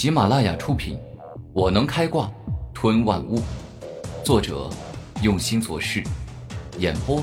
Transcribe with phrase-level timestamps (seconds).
[0.00, 0.96] 喜马拉雅出品，
[1.52, 2.32] 《我能开挂
[2.72, 3.36] 吞万物》，
[4.24, 4.70] 作者
[5.22, 6.02] 用心做事，
[6.78, 7.22] 演播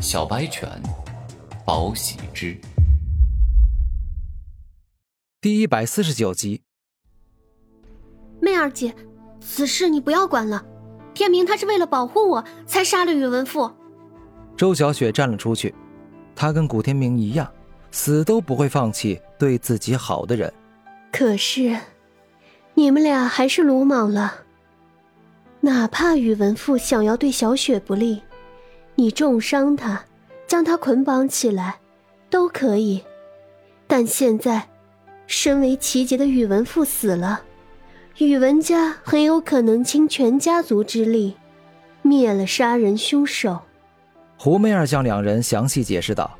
[0.00, 0.68] 小白犬，
[1.64, 2.60] 宝喜之，
[5.40, 6.62] 第一百四十九集。
[8.40, 8.92] 媚儿姐，
[9.40, 10.66] 此事你不要管了。
[11.14, 13.70] 天明他是为了保护我才杀了宇文富。
[14.56, 15.72] 周小雪站了出去，
[16.34, 17.48] 她跟古天明一样，
[17.92, 20.52] 死都不会放弃对自己好的人。
[21.12, 21.76] 可是，
[22.80, 24.36] 你们俩还是鲁莽了。
[25.60, 28.22] 哪怕宇文富想要对小雪不利，
[28.94, 30.02] 你重伤他，
[30.46, 31.78] 将他捆绑起来，
[32.30, 33.04] 都可以。
[33.86, 34.66] 但现在，
[35.26, 37.42] 身为齐杰的宇文富死了，
[38.16, 41.36] 宇文家很有可能倾全家族之力，
[42.00, 43.60] 灭了杀人凶手。
[44.38, 46.30] 胡媚儿向两人详细解释道：“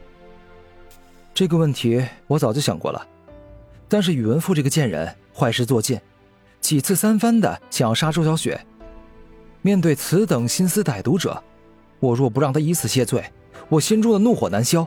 [1.34, 3.06] 这个问题我早就想过了。”
[3.88, 6.00] 但是宇文富这个贱人坏事做尽，
[6.60, 8.60] 几次三番的想要杀周小雪。
[9.62, 11.42] 面对此等心思歹毒者，
[11.98, 13.24] 我若不让他以死谢罪，
[13.68, 14.86] 我心中的怒火难消。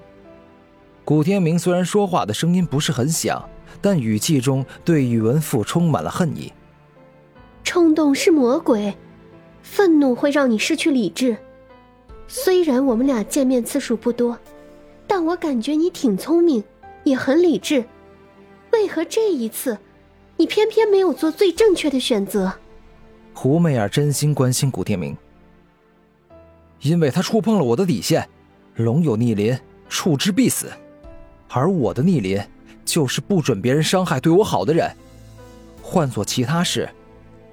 [1.06, 3.48] 古天明虽然说话的声音不是很响，
[3.82, 6.52] 但语气中对宇文富充满了恨意。
[7.64, 8.96] 冲动是魔鬼，
[9.62, 11.38] 愤怒会让你失去理智。
[12.28, 14.38] 虽然我们俩见面次数不多，
[15.06, 16.64] 但我感觉你挺聪明，
[17.04, 17.84] 也很理智。
[18.72, 19.78] 为何这一次，
[20.38, 22.54] 你偏偏没有做最正确的选择？
[23.34, 25.16] 胡媚儿真心关心古天明，
[26.82, 28.28] 因为他触碰了我的底线。
[28.76, 30.72] 龙有逆鳞，触之必死，
[31.50, 32.42] 而我的逆鳞
[32.84, 34.92] 就是不准别人伤害对我好的人。
[35.82, 36.90] 换做其他事，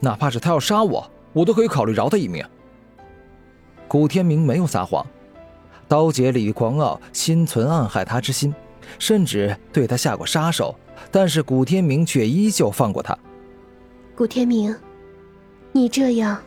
[0.01, 2.43] 哪怕是他要杀我，我都可以考虑饶他一命。
[3.87, 5.07] 古天明没有撒谎，
[5.87, 8.55] 刀姐李狂傲心存暗害他之心，
[8.99, 10.75] 甚至对他下过杀手。
[11.11, 13.17] 但是古天明却依旧放过他。
[14.15, 14.77] 古天明，
[15.73, 16.41] 你这样，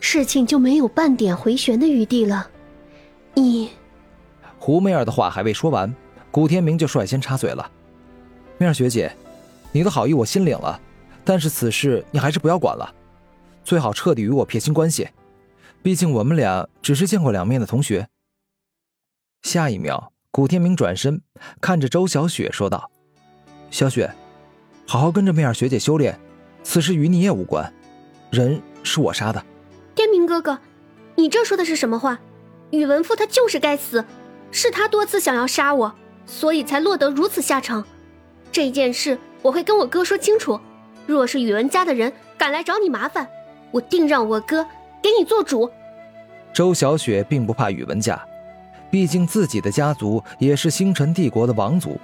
[0.00, 2.48] 事情就没有半点回旋的余地了。
[3.34, 3.70] 你，
[4.58, 5.92] 胡媚儿的话还未说完，
[6.30, 7.70] 古天明就率先插嘴了
[8.56, 9.14] ：“媚儿学姐，
[9.72, 10.80] 你的好意我心领了，
[11.24, 12.94] 但是此事你还是不要管了，
[13.64, 15.08] 最好彻底与我撇清关系。
[15.82, 18.08] 毕竟我们俩只是见过两面的同学。”
[19.42, 21.20] 下一秒，古天明转身
[21.60, 22.90] 看着周小雪说道。
[23.70, 24.10] 小雪，
[24.86, 26.18] 好好跟着媚儿学姐修炼，
[26.62, 27.72] 此事与你也无关，
[28.30, 29.44] 人是我杀的。
[29.94, 30.58] 天明哥哥，
[31.16, 32.18] 你这说的是什么话？
[32.70, 34.04] 宇文富他就是该死，
[34.50, 35.94] 是他多次想要杀我，
[36.26, 37.84] 所以才落得如此下场。
[38.52, 40.60] 这件事我会跟我哥说清楚。
[41.06, 43.26] 若是宇文家的人敢来找你麻烦，
[43.70, 44.62] 我定让我哥
[45.02, 45.70] 给你做主。
[46.52, 48.22] 周小雪并不怕宇文家，
[48.90, 51.98] 毕竟自己的家族也是星辰帝国的王族。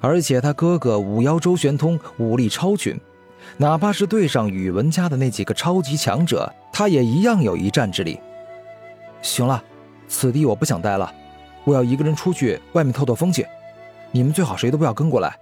[0.00, 3.00] 而且他哥哥五妖周玄通武力超群，
[3.56, 8.20] 哪怕是对上宇文家的那几个超级强者，他也一样有一战之力。
[9.22, 9.62] 行了，
[10.06, 11.12] 此地我不想待了，
[11.64, 13.46] 我要一个人出去外面透透风去。
[14.12, 15.36] 你们最好谁都不要跟过来，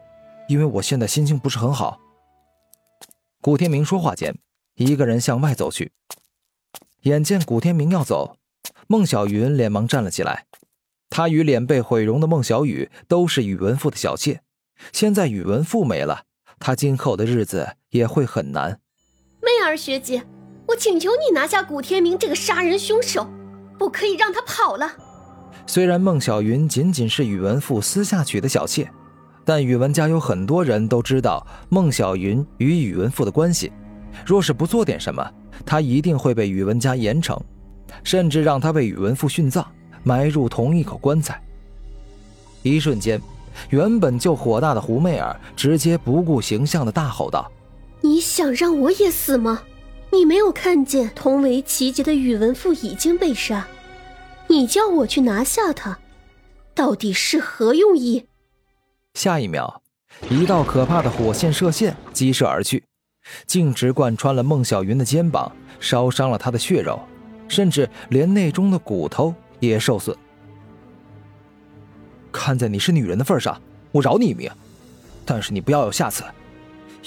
[0.49, 1.99] 因为我现在心情不是很好。
[3.41, 4.35] 古天明说话间，
[4.77, 5.93] 一个人向外走去。
[7.03, 8.37] 眼见古天明要走，
[8.87, 10.47] 孟小云连忙站了起来。
[11.15, 14.41] 她与脸被毁容的孟小雨都是宇文富的小妾。
[14.93, 16.23] 现在宇文富没了，
[16.59, 18.81] 他今后的日子也会很难。
[19.41, 20.25] 媚儿学姐，
[20.67, 23.29] 我请求你拿下古天明这个杀人凶手，
[23.79, 24.91] 不可以让他跑了。
[25.69, 28.91] 虽然孟小云仅仅是宇文富私下娶的小妾，
[29.45, 33.71] 但宇文家有很多人都知道孟小云与宇文富的关系。
[34.27, 35.25] 若是不做点什么，
[35.65, 37.41] 他一定会被宇文家严惩，
[38.03, 39.65] 甚至让他被宇文富殉葬，
[40.05, 41.43] 埋入同一口棺材。
[42.63, 43.21] 一瞬间。
[43.71, 47.49] 原本就火大的胡媚儿直接不顾形象的大吼道
[48.03, 49.63] ：“你想让我也死吗？
[50.11, 53.69] 你没有看见同为齐杰的宇文富已经被杀，
[54.49, 55.97] 你叫我去拿下他，
[56.75, 58.27] 到底是何用意？”
[59.15, 59.81] 下一秒，
[60.29, 62.83] 一道可怕的火线射线激射而去，
[63.47, 67.01] 径直贯穿了孟小云的肩膀，烧伤了她的血肉，
[67.47, 69.33] 甚至连内中的骨头
[69.67, 70.17] 也受损。
[72.33, 73.61] 看在你是女人的份上，
[73.93, 74.51] 我饶你一命，
[75.25, 76.25] 但是你不要有下次，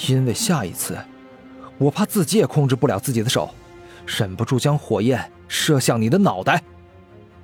[0.08, 0.98] 因为下一次，
[1.78, 3.50] 我怕自己也控制不了自己的手，
[4.06, 6.64] 忍不住将火焰射向你的脑袋。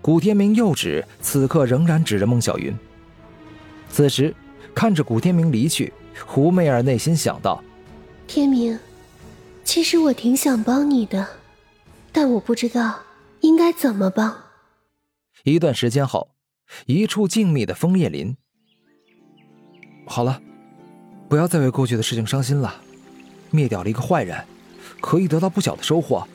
[0.02, 2.74] 古天明又指，此刻仍然指着孟小云。
[3.90, 4.34] 此时，
[4.74, 5.94] 看着古天明离去，
[6.26, 7.64] 胡媚儿内心想到：
[8.28, 8.80] 天明，
[9.64, 11.28] 其实我挺想帮你的，
[12.12, 13.00] 但我不知道
[13.42, 14.43] 应该怎么帮。
[15.44, 16.30] 一段时间后。
[16.86, 18.36] 一处静谧的枫叶林。
[20.08, 20.42] 好了，
[21.30, 22.82] 不要再为过去的事情伤心了。
[23.52, 24.44] 灭掉了一个坏人，
[25.02, 26.26] 可以得到不小的收获。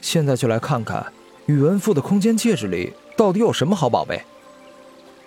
[0.00, 1.12] 现在就来看看
[1.46, 4.20] 宇文赋的空间戒指里到底有什么好宝贝。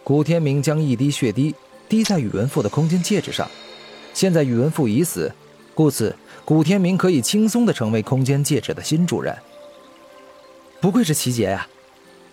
[0.03, 1.55] 古天明将一滴血滴
[1.87, 3.49] 滴在宇文赋的空间戒指上。
[4.13, 5.33] 现在宇文赋已死，
[5.73, 6.13] 故此
[6.43, 9.37] 古天明可以轻松的成为空间戒指的新主人。
[10.81, 11.67] 不愧是奇杰呀！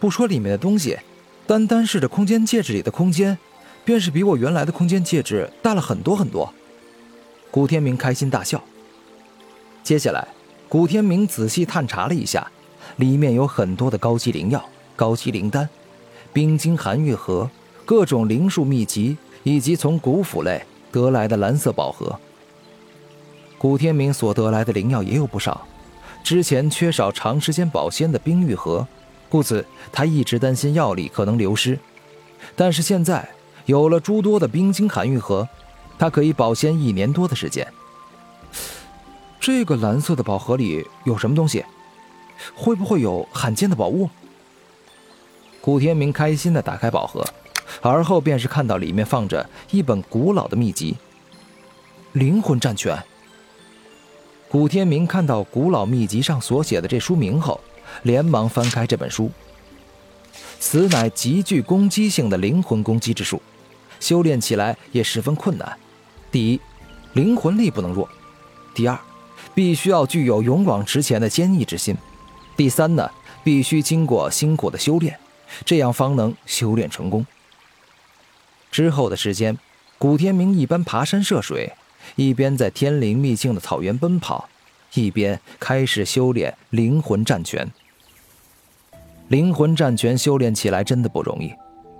[0.00, 0.98] 不说里面的东西，
[1.46, 3.38] 单单是这空间戒指里的空间，
[3.84, 6.52] 便是比我原来的空间戒指大了很多很多。
[7.50, 8.62] 古天明开心大笑。
[9.82, 10.26] 接下来，
[10.68, 12.50] 古天明仔细探查了一下，
[12.96, 14.64] 里面有很多的高级灵药、
[14.96, 15.68] 高级灵丹、
[16.32, 17.50] 冰晶寒玉盒、
[17.84, 20.64] 各种灵术秘籍，以及从古府类。
[20.92, 22.18] 得来的蓝色宝盒，
[23.56, 25.64] 古天明所得来的灵药也有不少。
[26.24, 28.84] 之前缺少长时间保鲜的冰玉盒，
[29.30, 31.78] 故此他一直担心药力可能流失。
[32.54, 33.26] 但是现在
[33.64, 35.48] 有了诸多的冰晶寒玉盒，
[35.98, 37.66] 他可以保鲜一年多的时间。
[39.40, 41.64] 这个蓝色的宝盒里有什么东西？
[42.54, 44.10] 会不会有罕见的宝物？
[45.60, 47.24] 古天明开心的打开宝盒。
[47.82, 50.96] 而后便是看到里面放着一本古老的秘籍
[52.18, 52.96] 《灵魂战拳》。
[54.48, 57.60] 古天明看到古老秘籍上所写的这书名后，
[58.02, 59.30] 连忙翻开这本书。
[60.58, 63.40] 此乃极具攻击性的灵魂攻击之术，
[63.98, 65.78] 修炼起来也十分困难。
[66.30, 66.60] 第一，
[67.14, 68.06] 灵魂力不能弱；
[68.74, 68.98] 第二，
[69.54, 71.94] 必须要具有勇往直前的坚毅之心；
[72.56, 73.10] 第三呢，
[73.42, 75.18] 必须经过辛苦的修炼，
[75.64, 77.26] 这样方能修炼成功。
[78.70, 79.58] 之后的时间，
[79.98, 81.72] 古天明一边爬山涉水，
[82.16, 84.48] 一边在天灵秘境的草原奔跑，
[84.94, 87.72] 一边开始修炼灵魂战拳。
[89.30, 91.54] 灵魂战拳修炼起来真的不容易，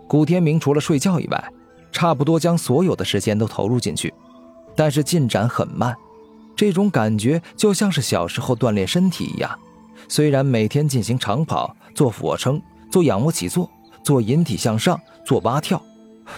[0.08, 1.52] 古天明除了睡觉以外，
[1.92, 4.12] 差不多将所有的时间都投入进去，
[4.74, 5.96] 但是进展很慢。
[6.56, 9.56] 这种感觉就像是小时候锻炼身体一样，
[10.08, 12.60] 虽然每天进行长跑、做俯卧撑、
[12.90, 13.70] 做仰卧起坐、
[14.02, 15.80] 做引体向上、做蛙跳。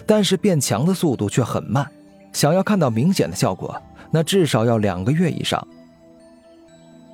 [0.06, 1.91] 但是变强的速度却很慢，
[2.35, 3.75] 想要看到明显的效果，
[4.11, 5.67] 那至少要两个月以上。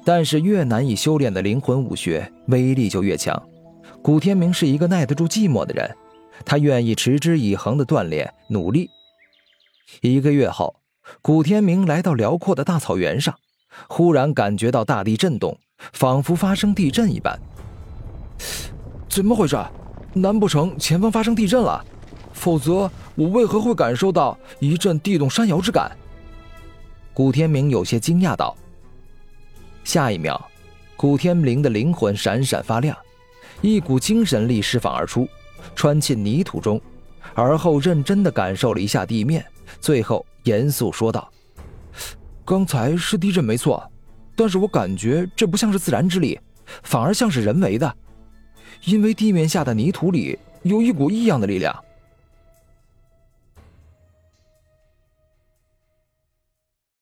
[0.04, 3.40] 但是越难以修炼的灵魂武学，威力就越强。
[4.02, 5.96] 古天明是一个耐得住寂寞的人，
[6.44, 8.88] 他愿意持之以恒的锻炼努力。
[10.00, 10.76] 一个月后，
[11.20, 13.34] 古天明来到辽阔的大草原上，
[13.88, 15.58] 忽然感觉到大地震动，
[15.92, 17.38] 仿佛发生地震一般。
[19.08, 19.58] 怎么回事？
[20.14, 21.84] 难不成前方发生地震了？
[22.32, 25.90] 否则，我为何会感受到一阵地动山摇之感？
[27.12, 28.56] 古天明有些惊讶道。
[29.82, 30.40] 下一秒，
[30.96, 32.96] 古天明的灵魂闪闪发亮，
[33.60, 35.28] 一股精神力释放而出，
[35.74, 36.80] 穿进泥土中，
[37.34, 39.44] 而后认真的感受了一下地面，
[39.80, 41.28] 最后严肃说道
[42.46, 43.82] ：“刚才是地震没错，
[44.36, 46.38] 但是我感觉这不像是自然之力，
[46.84, 47.92] 反而像是人为的，
[48.84, 51.74] 因为地面下的泥土里有一股异样的力量。”